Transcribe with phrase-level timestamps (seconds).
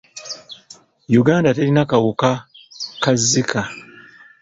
[1.21, 2.29] Uganda terina kawuka
[3.03, 3.61] ka Zika.